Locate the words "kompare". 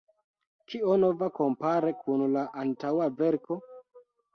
1.41-1.95